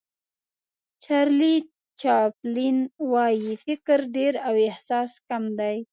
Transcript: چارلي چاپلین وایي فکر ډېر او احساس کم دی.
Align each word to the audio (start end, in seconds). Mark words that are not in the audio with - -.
چارلي 1.03 1.55
چاپلین 2.01 2.77
وایي 3.11 3.51
فکر 3.65 3.99
ډېر 4.15 4.33
او 4.47 4.53
احساس 4.67 5.11
کم 5.29 5.43
دی. 5.59 5.77